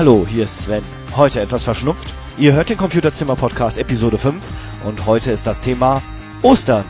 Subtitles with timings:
[0.00, 0.82] Hallo, hier ist Sven.
[1.14, 2.14] Heute etwas verschnupft.
[2.38, 6.00] Ihr hört den Computerzimmer Podcast Episode 5 und heute ist das Thema
[6.40, 6.86] Ostern.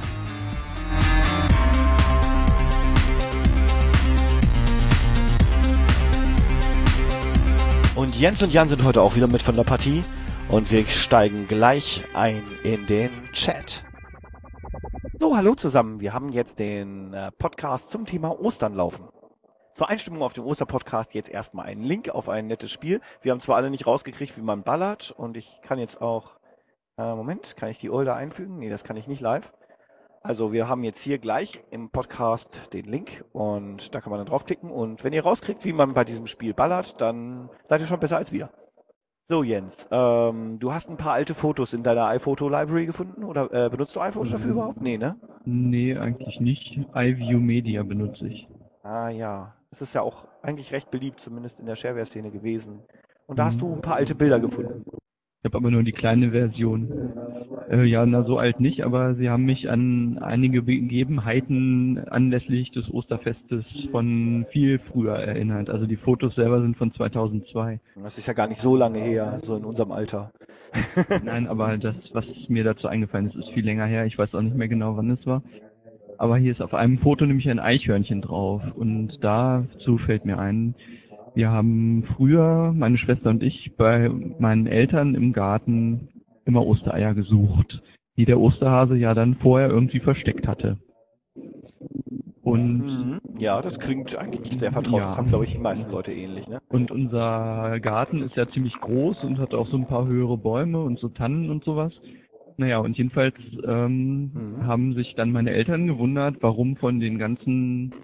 [7.97, 10.05] Und Jens und Jan sind heute auch wieder mit von der Partie
[10.49, 13.83] und wir steigen gleich ein in den Chat.
[15.19, 15.99] So, hallo zusammen.
[15.99, 19.09] Wir haben jetzt den äh, Podcast zum Thema Ostern laufen.
[19.81, 23.01] Zur Einstimmung auf dem Osterpodcast jetzt erstmal einen Link auf ein nettes Spiel.
[23.23, 26.33] Wir haben zwar alle nicht rausgekriegt, wie man ballert und ich kann jetzt auch,
[26.99, 28.59] äh, Moment, kann ich die Older einfügen?
[28.59, 29.51] Nee, das kann ich nicht live.
[30.21, 34.27] Also wir haben jetzt hier gleich im Podcast den Link und da kann man dann
[34.27, 38.01] draufklicken und wenn ihr rauskriegt, wie man bei diesem Spiel ballert, dann seid ihr schon
[38.01, 38.51] besser als wir.
[39.29, 43.71] So Jens, ähm, du hast ein paar alte Fotos in deiner iPhoto-Library gefunden oder äh,
[43.71, 44.83] benutzt du iPhotos dafür überhaupt?
[44.83, 45.17] Nee, ne?
[45.47, 46.79] Nee, eigentlich nicht.
[46.95, 48.47] iView Media benutze ich.
[48.83, 52.81] Ah ja, das ist ja auch eigentlich recht beliebt, zumindest in der Shareware-Szene gewesen.
[53.27, 54.85] Und da hast du ein paar alte Bilder gefunden.
[55.43, 57.15] Ich habe aber nur die kleine Version.
[57.71, 62.93] Äh, ja, na so alt nicht, aber sie haben mich an einige Begebenheiten anlässlich des
[62.93, 65.71] Osterfestes von viel früher erinnert.
[65.71, 67.81] Also die Fotos selber sind von 2002.
[68.03, 70.31] Das ist ja gar nicht so lange her, so in unserem Alter.
[71.23, 74.05] Nein, aber das, was mir dazu eingefallen ist, ist viel länger her.
[74.05, 75.43] Ich weiß auch nicht mehr genau, wann es war.
[76.21, 78.61] Aber hier ist auf einem Foto nämlich ein Eichhörnchen drauf.
[78.77, 80.75] Und dazu fällt mir ein,
[81.35, 86.09] wir haben früher, meine Schwester und ich, bei meinen Eltern im Garten
[86.45, 87.81] immer Ostereier gesucht,
[88.19, 90.77] die der Osterhase ja dann vorher irgendwie versteckt hatte.
[92.43, 93.21] Und Mhm.
[93.39, 95.01] Ja, das klingt eigentlich sehr vertraut.
[95.01, 95.09] Ja.
[95.09, 96.61] Das haben, glaube ich, die meisten Leute ähnlich, ne?
[96.69, 100.83] Und unser Garten ist ja ziemlich groß und hat auch so ein paar höhere Bäume
[100.83, 101.99] und so Tannen und sowas.
[102.61, 104.67] Naja, und jedenfalls ähm, Mhm.
[104.67, 107.95] haben sich dann meine Eltern gewundert, warum von den ganzen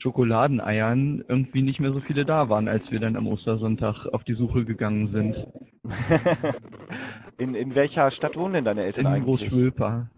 [0.00, 4.34] Schokoladeneiern irgendwie nicht mehr so viele da waren, als wir dann am Ostersonntag auf die
[4.34, 5.34] Suche gegangen sind.
[7.38, 9.24] in, in welcher Stadt wohnen denn deine Eltern In eigentlich?
[9.48, 10.10] Großschwülpa.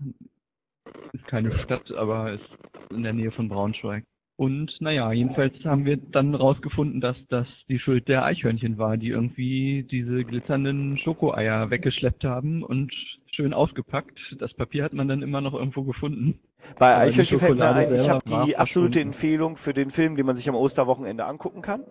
[1.12, 2.48] Ist keine Stadt, aber ist
[2.90, 4.02] in der Nähe von Braunschweig.
[4.36, 9.10] Und naja, jedenfalls haben wir dann rausgefunden, dass das die Schuld der Eichhörnchen war, die
[9.10, 12.92] irgendwie diese glitzernden Schokoeier weggeschleppt haben und
[13.32, 14.18] schön ausgepackt.
[14.38, 16.38] Das Papier hat man dann immer noch irgendwo gefunden.
[16.78, 19.00] Bei Eichhörnchen fällt mir ein, ich habe die absolute.
[19.00, 21.84] Empfehlung für den Film, den man sich am Osterwochenende angucken kann.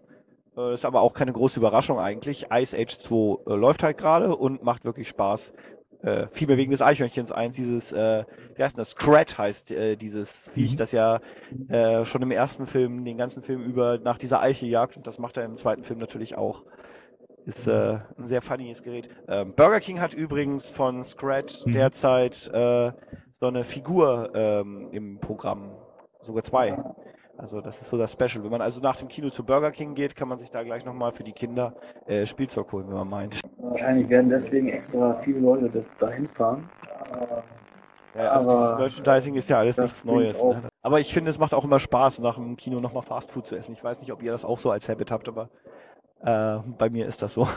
[0.56, 2.46] Äh, Ist aber auch keine große Überraschung eigentlich.
[2.52, 5.40] Ice Age 2 äh, läuft halt gerade und macht wirklich Spaß.
[6.04, 8.24] Äh, viel mehr wegen des Eichhörnchens eins, dieses, äh,
[8.56, 8.88] wie heißt das?
[8.92, 10.78] Scrat heißt äh, dieses Viech, Mhm.
[10.78, 11.20] das ja
[11.70, 15.18] äh, schon im ersten Film, den ganzen Film über nach dieser Eiche jagt und das
[15.18, 16.62] macht er im zweiten Film natürlich auch.
[17.48, 19.10] Ist äh, ein sehr funnyes Gerät.
[19.30, 21.74] Ähm, Burger King hat übrigens von Scrat Mhm.
[21.74, 22.92] derzeit äh,
[23.40, 25.72] so eine Figur ähm, im Programm.
[26.26, 26.78] Sogar zwei.
[27.38, 28.44] Also das ist so das Special.
[28.44, 30.84] Wenn man also nach dem Kino zu Burger King geht, kann man sich da gleich
[30.84, 31.74] nochmal für die Kinder
[32.08, 33.40] äh, Spielzeug holen, wenn man meint.
[33.60, 36.70] Wahrscheinlich werden deswegen extra viele Leute das dahin fahren.
[38.16, 40.36] Ja, also Aber Merchandising ist ja alles das nichts Neues.
[40.36, 40.64] Ne?
[40.82, 43.56] Aber ich finde, es macht auch immer Spaß, nach dem Kino nochmal Fast Food zu
[43.56, 43.74] essen.
[43.74, 45.50] Ich weiß nicht, ob ihr das auch so als Habit habt, aber
[46.24, 47.48] äh, bei mir ist das so.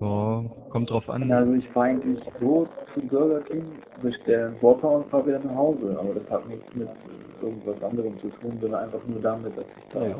[0.00, 1.30] Ja, kommt drauf an.
[1.30, 3.64] Also ich fahre eigentlich so zu Burger King,
[4.02, 5.96] bestelle Whopper und fahre wieder nach Hause.
[6.00, 6.88] Aber das hat nichts mit
[7.40, 10.16] irgendwas anderem zu tun, sondern einfach nur damit, dass ich da Ja.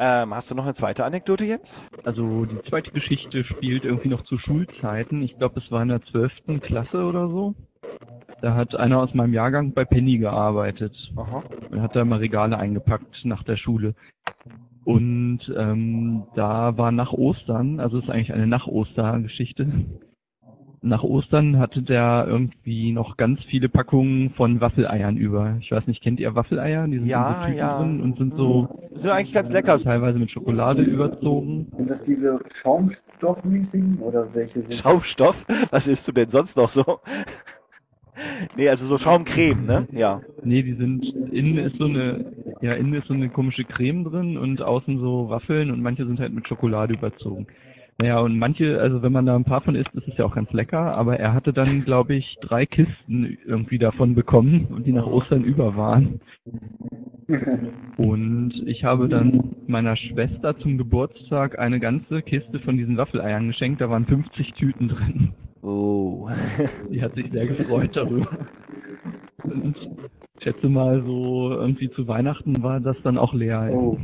[0.00, 1.66] Ähm, hast du noch eine zweite Anekdote jetzt?
[2.04, 5.22] Also die zweite Geschichte spielt irgendwie noch zu Schulzeiten.
[5.22, 7.54] Ich glaube, es war in der zwölften Klasse oder so.
[8.40, 11.42] Da hat einer aus meinem Jahrgang bei Penny gearbeitet Aha.
[11.70, 13.94] und hat da mal Regale eingepackt nach der Schule.
[14.88, 19.66] Und ähm, da war nach Ostern, also es ist eigentlich eine Nach-Oster-Geschichte.
[20.80, 25.56] Nach Ostern hatte der irgendwie noch ganz viele Packungen von Waffeleiern über.
[25.60, 26.86] Ich weiß nicht, kennt ihr Waffeleier?
[26.88, 27.78] Die sind Ja, so Tüten ja.
[27.78, 29.78] drin und sind so Sind eigentlich ganz lecker.
[29.82, 31.66] teilweise mit Schokolade überzogen.
[31.76, 35.36] Sind das diese Schaumstoffmäßigen oder welche sind Schaumstoff?
[35.70, 37.00] Was isst du denn sonst noch so?
[38.56, 39.88] Nee, also so Schaumcreme, ne?
[39.92, 40.22] Ja.
[40.42, 44.36] Nee, die sind, innen ist so eine, ja, innen ist so eine komische Creme drin
[44.38, 47.46] und außen so Waffeln und manche sind halt mit Schokolade überzogen.
[48.00, 50.34] Naja, und manche, also wenn man da ein paar von isst, ist es ja auch
[50.36, 54.92] ganz lecker, aber er hatte dann, glaube ich, drei Kisten irgendwie davon bekommen und die
[54.92, 56.20] nach Ostern über waren.
[57.96, 63.80] Und ich habe dann meiner Schwester zum Geburtstag eine ganze Kiste von diesen Waffeleiern geschenkt,
[63.80, 65.32] da waren 50 Tüten drin.
[65.68, 66.30] Oh.
[66.90, 68.30] Die hat sich sehr gefreut darüber.
[69.44, 73.70] Und ich schätze mal so irgendwie zu Weihnachten war das dann auch leer.
[73.74, 73.98] Oh.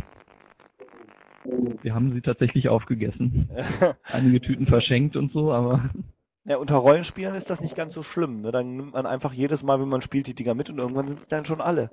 [1.82, 3.48] Wir haben sie tatsächlich aufgegessen.
[4.04, 5.88] Einige Tüten verschenkt und so, aber
[6.46, 8.42] Ja, unter Rollenspielen ist das nicht ganz so schlimm.
[8.42, 8.52] Ne?
[8.52, 11.20] Dann nimmt man einfach jedes Mal, wenn man spielt, die Dinger mit und irgendwann sind
[11.20, 11.90] es dann schon alle.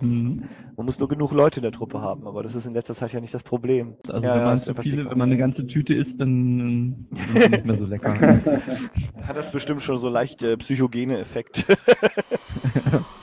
[0.00, 0.48] Mhm.
[0.76, 3.12] Man muss nur genug Leute in der Truppe haben, aber das ist in letzter Zeit
[3.12, 3.94] ja nicht das Problem.
[4.08, 7.50] Also ja, wenn man zu viele, wenn man eine ganze Tüte isst, dann ist es
[7.50, 8.14] nicht mehr so lecker.
[9.26, 11.62] Hat das bestimmt schon so leicht äh, psychogene Effekte.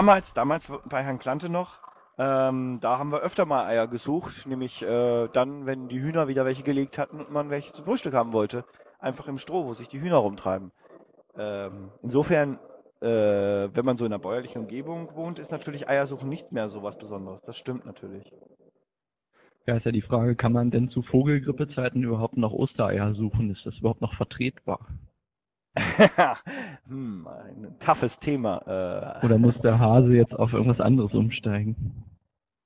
[0.00, 1.68] damals, damals bei Herrn Klante noch,
[2.16, 6.46] ähm, da haben wir öfter mal Eier gesucht, nämlich äh, dann, wenn die Hühner wieder
[6.46, 8.64] welche gelegt hatten und man welche zum Frühstück haben wollte.
[8.98, 10.72] Einfach im Stroh, wo sich die Hühner rumtreiben.
[11.36, 12.58] Ähm, insofern,
[13.02, 13.06] äh,
[13.74, 16.96] wenn man so in einer bäuerlichen Umgebung wohnt, ist natürlich Eiersuchen nicht mehr so was
[16.96, 17.42] Besonderes.
[17.44, 18.24] Das stimmt natürlich.
[19.66, 23.50] Ja, ist ja die Frage, kann man denn zu Vogelgrippezeiten überhaupt noch Ostereier suchen?
[23.50, 24.80] Ist das überhaupt noch vertretbar?
[26.90, 28.58] hm, ein toughes Thema.
[28.66, 32.04] Äh, Oder muss der Hase jetzt auf irgendwas anderes umsteigen?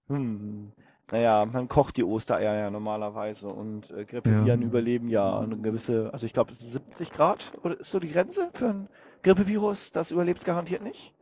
[0.09, 0.73] Hm.
[1.13, 4.67] Naja, man kocht die Ostereier ja normalerweise und äh, Grippeviren Ja.
[4.67, 8.69] überleben ja eine gewisse, also ich glaube 70 Grad oder ist so die Grenze für
[8.69, 8.89] ein
[9.23, 11.13] Grippevirus, das überlebt garantiert nicht.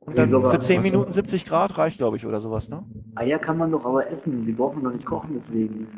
[0.00, 2.84] Und dann für 10 Minuten 70 Grad reicht, glaube ich, oder sowas, ne?
[3.16, 5.88] Eier kann man doch aber essen, die braucht man doch nicht kochen deswegen.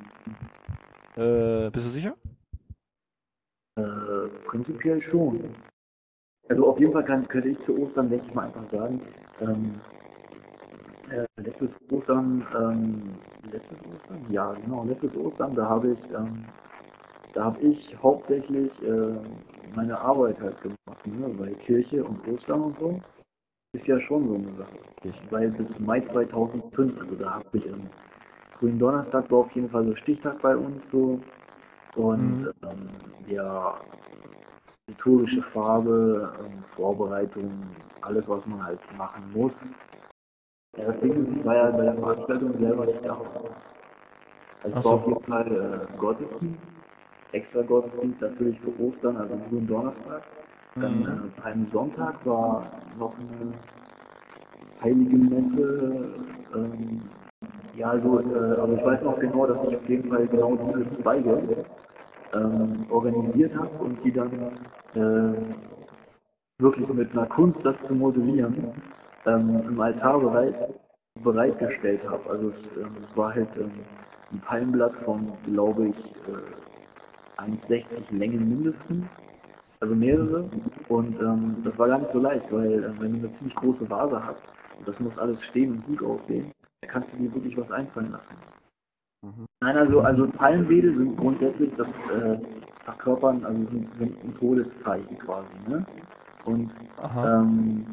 [1.17, 2.15] Äh, bist du sicher?
[3.77, 5.55] Äh, prinzipiell schon.
[6.49, 9.01] Also auf jeden Fall kann, könnte ich zu Ostern, denke ich mal, einfach sagen,
[9.41, 9.81] ähm,
[11.11, 13.19] äh, letztes Ostern, ähm,
[13.51, 14.27] letztes Ostern?
[14.31, 16.45] Ja, genau, letztes Ostern, da habe ich, ähm,
[17.35, 19.17] da habe ich hauptsächlich äh,
[19.75, 23.01] meine Arbeit halt gemacht, ne, weil Kirche und Ostern und so
[23.73, 24.79] ist ja schon so eine Sache.
[25.31, 27.91] Weil bis Mai 2005, also da habe ich ähm,
[28.59, 31.21] Grünen Donnerstag war auf jeden Fall so Stichtag bei uns so
[31.97, 32.53] und Mhm.
[32.63, 32.89] ähm,
[33.29, 33.81] ja,
[34.89, 37.53] liturgische Farbe, ähm, Vorbereitung,
[38.03, 39.53] alles was man halt machen muss.
[40.77, 43.19] Ja, das Ding ist, ich war ja bei der Veranstaltung selber nicht da.
[44.63, 46.63] Also es war auf jeden Fall äh, Gottesdienst,
[47.33, 50.23] extra Gottesdienst natürlich für Ostern, also Grünen Donnerstag.
[50.77, 51.33] Dann Mhm.
[51.37, 53.55] äh, am Sonntag war noch eine
[54.83, 56.21] heilige Messe.
[56.55, 57.03] Ähm,
[57.75, 61.03] ja, also, äh, aber ich weiß noch genau, dass ich auf jeden Fall genau diese
[61.03, 61.67] Zweige
[62.35, 64.33] ähm, organisiert habe und die dann
[64.95, 68.73] äh, wirklich mit einer Kunst, das zu modellieren,
[69.27, 70.55] ähm, im Altar bereit,
[71.23, 72.29] bereitgestellt habe.
[72.31, 73.73] Also es, ähm, es war halt ähm,
[74.33, 79.05] ein Palmblatt von, glaube ich, äh, 1,60 Längen mindestens
[79.81, 80.51] also mehrere.
[80.89, 83.89] Und ähm, das war gar nicht so leicht, weil äh, wenn du eine ziemlich große
[83.89, 84.41] Vase hast
[84.79, 88.13] und das muss alles stehen und gut aussehen, dann kannst du dir wirklich was einfallen
[88.13, 88.56] lassen.
[89.61, 92.37] Nein, also also Palmwedel sind grundsätzlich das äh,
[92.85, 95.85] Verkörpern, also sind, sind ein Todeszeichen quasi, ne?
[96.45, 96.71] Und
[97.25, 97.87] ähm,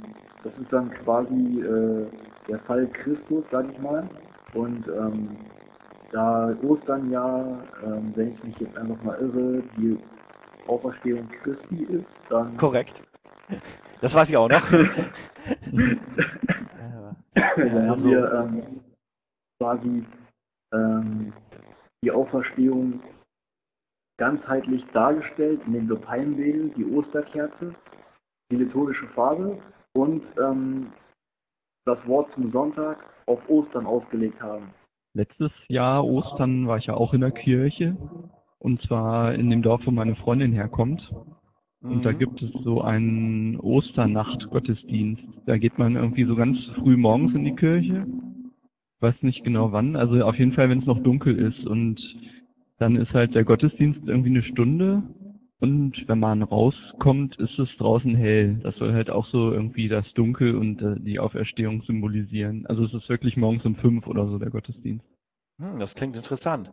[0.43, 2.05] das ist dann quasi äh,
[2.49, 4.07] der Fall Christus, sag ich mal.
[4.53, 5.29] Und ähm,
[6.11, 9.97] da Ostern ja, ähm, wenn ich mich jetzt einfach mal irre, die
[10.67, 12.93] Auferstehung Christi ist, dann Korrekt.
[14.01, 14.69] Das weiß ich auch noch.
[17.55, 18.63] dann haben also- wir ähm,
[19.59, 20.03] quasi
[20.73, 21.33] ähm,
[22.03, 23.01] die Auferstehung
[24.17, 27.73] ganzheitlich dargestellt, indem wir Palmwedel, die Osterkerze,
[28.51, 29.57] die liturgische Farbe
[29.93, 30.91] und ähm,
[31.85, 34.69] das Wort zum Sonntag auf Ostern ausgelegt haben.
[35.15, 37.95] Letztes Jahr Ostern war ich ja auch in der Kirche.
[38.59, 41.11] Und zwar in dem Dorf, wo meine Freundin herkommt.
[41.81, 42.17] Und da Mhm.
[42.19, 45.21] gibt es so einen Osternacht-Gottesdienst.
[45.45, 48.07] Da geht man irgendwie so ganz früh morgens in die Kirche.
[49.03, 49.97] Weiß nicht genau wann.
[49.97, 51.67] Also auf jeden Fall, wenn es noch dunkel ist.
[51.67, 51.99] Und
[52.79, 55.03] dann ist halt der Gottesdienst irgendwie eine Stunde.
[55.59, 58.61] Und wenn man rauskommt, ist es draußen hell.
[58.63, 62.65] Das soll halt auch so irgendwie das Dunkel und äh, die Auferstehung symbolisieren.
[62.67, 65.03] Also es ist wirklich morgens um fünf oder so der Gottesdienst.
[65.59, 66.71] Hm, das klingt interessant.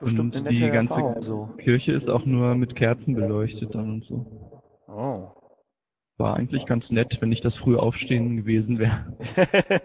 [0.00, 1.50] Bestimmt Und die ganze so.
[1.58, 4.26] Kirche ist auch nur mit Kerzen beleuchtet dann und so.
[4.88, 5.28] Oh.
[6.18, 9.06] War eigentlich ganz nett, wenn nicht das frühe Aufstehen gewesen wäre.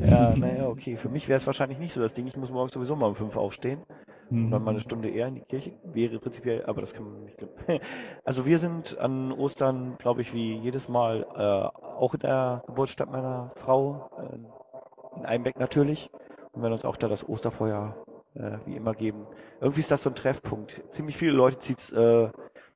[0.00, 0.96] ja, naja, okay.
[0.96, 2.26] Für mich wäre es wahrscheinlich nicht so das Ding.
[2.26, 3.82] Ich muss morgens sowieso mal um fünf aufstehen.
[4.30, 5.72] Und dann mal eine Stunde eher in die Kirche.
[5.84, 7.36] Wäre prinzipiell, aber das kann man nicht.
[8.24, 13.10] Also wir sind an Ostern, glaube ich, wie jedes Mal, äh, auch in der Geburtsstadt
[13.10, 16.10] meiner Frau, äh, in Einbeck natürlich.
[16.52, 17.94] Und werden uns auch da das Osterfeuer
[18.34, 19.26] äh, wie immer geben.
[19.60, 20.72] Irgendwie ist das so ein Treffpunkt.
[20.96, 22.28] Ziemlich viele Leute zieht's äh,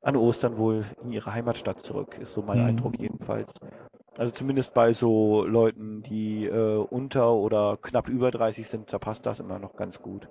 [0.03, 2.65] an Ostern wohl in ihre Heimatstadt zurück, ist so mein Mhm.
[2.65, 3.49] Eindruck jedenfalls.
[4.17, 9.25] Also zumindest bei so Leuten, die äh, unter oder knapp über 30 sind, da passt
[9.25, 10.27] das immer noch ganz gut.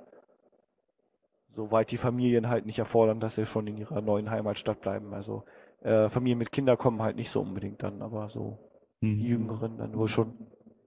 [1.55, 5.13] Soweit die Familien halt nicht erfordern, dass sie schon in ihrer neuen Heimatstadt bleiben.
[5.13, 5.43] Also
[5.81, 8.57] äh, Familien mit Kindern kommen halt nicht so unbedingt dann, aber so
[9.01, 9.19] Mhm.
[9.19, 10.33] die Jüngeren dann wohl schon.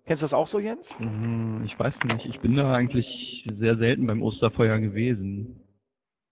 [0.07, 0.85] Kennst du das auch so, Jens?
[0.99, 5.61] Mhm, Ich weiß nicht, ich bin da eigentlich sehr selten beim Osterfeuer gewesen.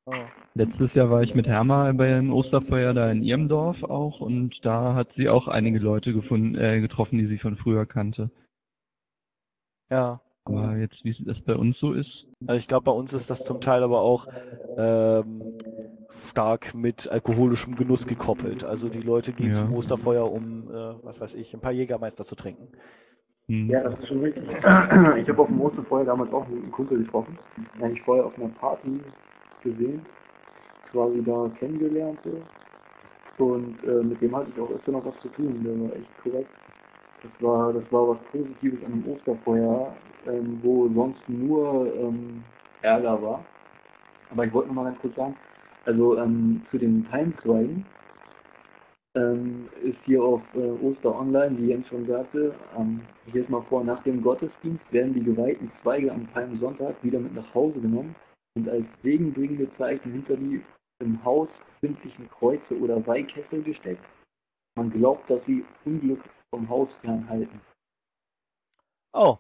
[0.07, 0.13] Oh.
[0.55, 4.95] Letztes Jahr war ich mit Herma beim Osterfeuer da in ihrem Dorf auch und da
[4.95, 8.31] hat sie auch einige Leute gefunden, äh, getroffen, die sie von früher kannte.
[9.91, 10.21] Ja.
[10.47, 13.39] Aber jetzt, wie das bei uns so ist, Also ich glaube, bei uns ist das
[13.45, 14.27] zum Teil aber auch
[14.77, 15.43] ähm,
[16.31, 18.65] stark mit alkoholischem Genuss gekoppelt.
[18.65, 19.67] Also die Leute gehen Ja.
[19.67, 22.69] zum Osterfeuer, um, äh, was weiß ich, ein paar Jägermeister zu trinken.
[23.49, 24.45] hm, Ja, das ist schon richtig.
[25.19, 27.39] Ich habe auf dem Osterfeuer damals auch einen Kumpel getroffen.
[27.77, 28.99] Den habe ich vorher auf einer Party
[29.63, 30.05] gesehen,
[30.91, 32.19] quasi da kennengelernt.
[32.25, 33.45] So.
[33.45, 35.63] Und äh, mit dem hatte ich auch öfter noch was zu tun.
[35.65, 36.51] Der war echt korrekt.
[37.23, 39.95] Das war, das war was Positives an einem Osterfeuer,
[40.27, 42.43] ähm, wo sonst nur ähm,
[42.83, 43.45] Ärger war.
[44.31, 45.37] Aber ich wollte noch mal ganz kurz sagen,
[45.85, 47.85] also ähm, zu den Palmzweigen
[49.17, 53.63] ähm, ist hier auf äh, Oster Online, wie Jens schon sagte, ähm, ich lese mal
[53.63, 58.15] vor, nach dem Gottesdienst werden die geweihten Zweige am Palmsonntag wieder mit nach Hause genommen
[58.55, 60.63] und als segenbringende Zeichen hinter die
[61.01, 61.49] im Haus
[61.81, 64.05] befindlichen Kreuze oder Weihkessel gesteckt.
[64.77, 67.61] Man glaubt, dass sie Unglück vom Haus fernhalten.
[69.13, 69.39] Oh.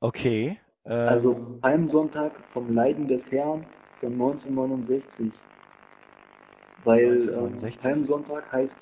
[0.00, 0.58] Okay.
[0.84, 3.64] Ähm, Also Palmsonntag vom Leiden des Herrn
[4.00, 5.32] von 1969.
[6.84, 7.80] Weil ähm, 1969.
[7.80, 8.72] Palmsonntag heißt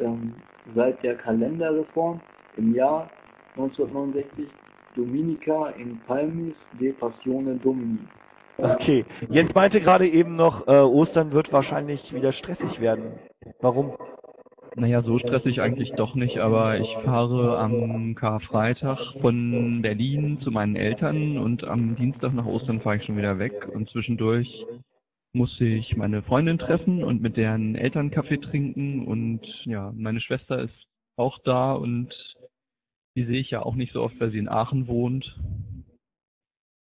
[0.00, 0.34] ähm,
[0.74, 2.20] seit der Kalenderreform
[2.56, 3.10] im Jahr
[3.56, 4.48] 1969
[4.94, 8.06] Dominica in Palmis de Passione Domini.
[8.56, 9.04] Okay.
[9.28, 13.18] Jens meinte gerade eben noch, äh, Ostern wird wahrscheinlich wieder stressig werden.
[13.60, 13.94] Warum?
[14.76, 20.76] naja, so stressig eigentlich doch nicht, aber ich fahre am Karfreitag von Berlin zu meinen
[20.76, 24.64] Eltern und am Dienstag nach Ostern fahre ich schon wieder weg und zwischendurch
[25.32, 30.58] muss ich meine Freundin treffen und mit deren Eltern Kaffee trinken und ja, meine Schwester
[30.60, 32.12] ist auch da und
[33.16, 35.38] die sehe ich ja auch nicht so oft, weil sie in Aachen wohnt.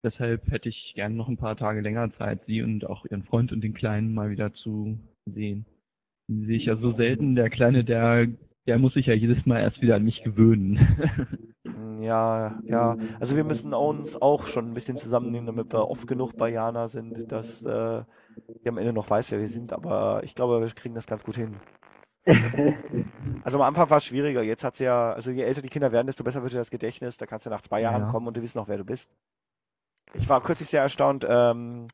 [0.04, 3.52] Deshalb hätte ich gerne noch ein paar Tage länger Zeit, sie und auch ihren Freund
[3.52, 5.64] und den Kleinen mal wieder zu sehen.
[6.28, 7.36] Die sehe ich ja so selten.
[7.36, 8.26] Der Kleine, der,
[8.66, 10.78] der muss sich ja jedes Mal erst wieder an mich gewöhnen.
[12.00, 12.96] Ja, ja.
[13.20, 16.88] Also wir müssen uns auch schon ein bisschen zusammennehmen, damit wir oft genug bei Jana
[16.88, 18.02] sind, dass äh,
[18.64, 19.72] die am Ende noch weiß, wer wir sind.
[19.72, 21.54] Aber ich glaube, wir kriegen das ganz gut hin.
[23.44, 24.42] Also am Anfang war es schwieriger.
[24.42, 27.16] Jetzt hat ja, also je älter die Kinder werden, desto besser wird dir das Gedächtnis.
[27.18, 28.10] Da kannst du nach zwei Jahren Ja.
[28.10, 29.06] kommen und du wissen noch, wer du bist.
[30.14, 31.24] Ich war kürzlich sehr erstaunt.
[31.28, 31.88] Ähm,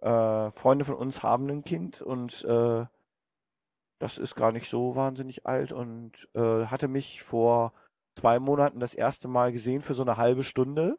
[0.00, 2.84] äh, Freunde von uns haben ein Kind und äh,
[3.98, 7.72] das ist gar nicht so wahnsinnig alt und äh, hatte mich vor
[8.18, 10.98] zwei Monaten das erste Mal gesehen für so eine halbe Stunde.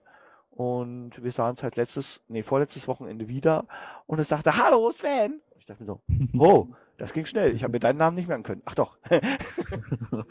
[0.49, 3.65] Und wir sahen es halt letztes, nee, vorletztes Wochenende wieder.
[4.05, 5.41] Und es sagte, hallo Sven.
[5.59, 6.01] Ich dachte mir so,
[6.39, 7.55] oh, das ging schnell.
[7.55, 8.61] Ich habe mir deinen Namen nicht merken können.
[8.65, 8.97] Ach doch.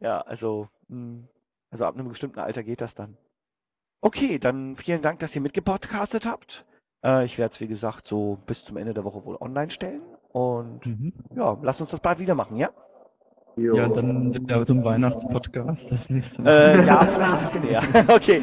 [0.00, 1.28] ja, also, mh,
[1.70, 3.16] also ab einem bestimmten Alter geht das dann.
[4.02, 6.64] Okay, dann vielen Dank, dass ihr mitgepodcastet habt.
[7.04, 10.00] Äh, ich werde es, wie gesagt, so bis zum Ende der Woche wohl online stellen.
[10.32, 11.12] Und Mhm.
[11.36, 12.70] ja, lasst uns das bald wieder machen, ja?
[13.56, 13.74] Jo.
[13.76, 16.50] Ja, dann ja, zum Weihnachtspodcast das nächste Mal.
[16.50, 18.14] Äh, ja, vielleicht ein bisschen eher.
[18.14, 18.42] okay.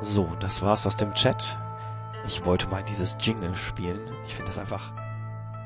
[0.00, 1.58] So, das war's aus dem Chat.
[2.26, 4.00] Ich wollte mal dieses Jingle spielen.
[4.26, 4.92] Ich finde das einfach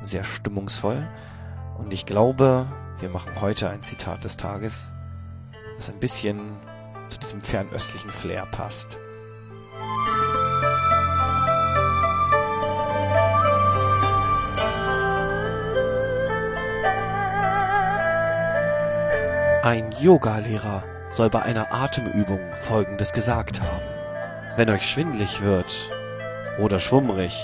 [0.02, 1.07] sehr stimmungsvoll.
[1.78, 2.66] Und ich glaube,
[3.00, 4.90] wir machen heute ein Zitat des Tages,
[5.76, 6.40] das ein bisschen
[7.09, 8.99] zu diesem fernöstlichen Flair passt.
[19.62, 23.83] Ein Yogalehrer soll bei einer Atemübung Folgendes gesagt haben.
[24.57, 25.90] Wenn euch schwindlig wird
[26.59, 27.35] oder schwummrig,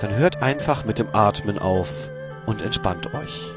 [0.00, 2.08] dann hört einfach mit dem Atmen auf
[2.46, 3.52] und entspannt euch.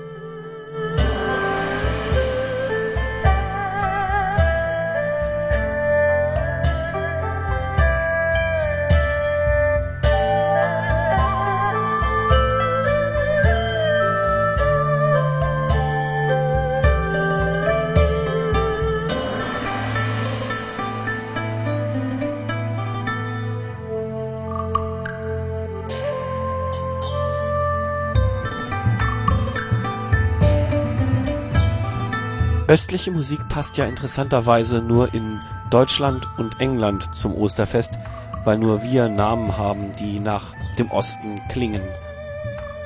[32.70, 35.40] Östliche Musik passt ja interessanterweise nur in
[35.72, 37.98] Deutschland und England zum Osterfest,
[38.44, 41.82] weil nur wir Namen haben, die nach dem Osten klingen.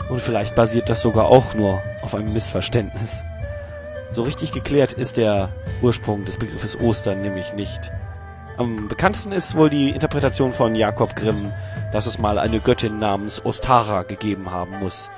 [0.07, 3.23] Und vielleicht basiert das sogar auch nur auf einem Missverständnis.
[4.13, 5.49] So richtig geklärt ist der
[5.81, 7.91] Ursprung des Begriffes Ostern nämlich nicht.
[8.57, 11.51] Am bekanntesten ist wohl die Interpretation von Jakob Grimm,
[11.91, 15.09] dass es mal eine Göttin namens Ostara gegeben haben muss,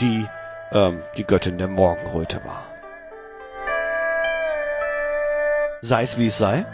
[0.00, 0.24] die
[0.72, 2.73] ähm, die Göttin der Morgenröte war.
[5.84, 6.64] Sei es wie es sei.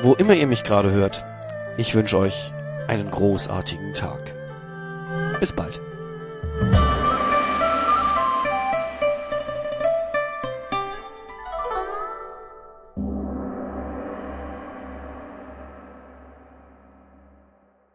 [0.00, 1.22] Wo immer ihr mich gerade hört,
[1.76, 2.50] ich wünsche euch
[2.88, 4.32] einen großartigen Tag.
[5.40, 5.78] Bis bald.